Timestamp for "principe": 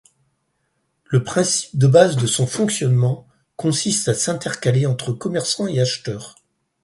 1.23-1.77